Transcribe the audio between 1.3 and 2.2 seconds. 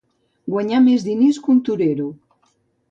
que un torero.